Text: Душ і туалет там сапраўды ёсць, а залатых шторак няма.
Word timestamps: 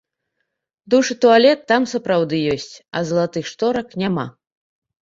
Душ 0.93 1.11
і 1.15 1.17
туалет 1.27 1.59
там 1.73 1.87
сапраўды 1.93 2.35
ёсць, 2.57 2.69
а 2.95 3.07
залатых 3.13 3.43
шторак 3.55 3.87
няма. 4.05 4.27